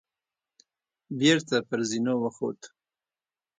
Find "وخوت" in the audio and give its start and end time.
2.23-2.59